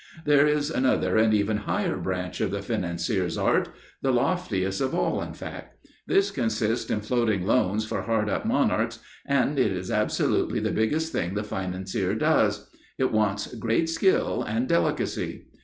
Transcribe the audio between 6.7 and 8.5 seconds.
in floating loans for hard up